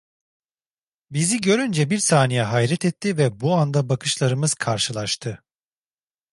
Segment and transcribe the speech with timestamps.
[1.11, 5.43] Bizi görünce bir saniye hayret etti ve bu anda bakışlarımız karşılaştı.